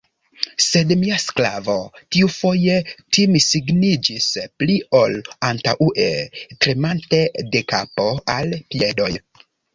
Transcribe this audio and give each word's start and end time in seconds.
Sed 0.67 0.91
mia 1.01 1.17
sklavo 1.23 1.75
tiufoje 2.15 2.77
timsigniĝis 3.17 4.31
pli 4.63 4.79
ol 5.01 5.15
antaŭe, 5.51 6.09
tremante 6.65 7.23
de 7.53 7.65
kapo 7.75 8.09
al 8.39 8.59
piedoj. 8.75 9.13